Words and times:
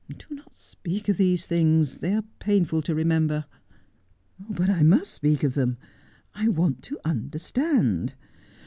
Do 0.09 0.25
not 0.33 0.55
speak 0.55 1.09
of 1.09 1.17
these 1.17 1.45
things. 1.45 1.99
They 1.99 2.15
are 2.15 2.23
painful 2.39 2.81
to 2.81 2.95
remember.'' 2.95 3.45
But 4.59 4.67
I 4.67 4.81
must 4.81 5.13
speak 5.13 5.43
of 5.43 5.53
them. 5.53 5.77
I 6.33 6.47
want 6.47 6.81
to 6.85 6.99
understand. 7.05 8.15